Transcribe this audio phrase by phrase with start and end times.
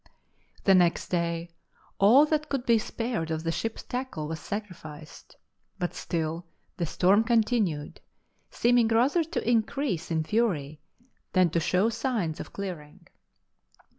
[0.63, 1.51] The next day
[1.99, 5.37] all that could be spared of the ship's tackle was sacrificed;
[5.77, 8.01] but still the storm continued,
[8.49, 10.81] seeming rather to increase in fury
[11.33, 13.09] than to show signs of clearing.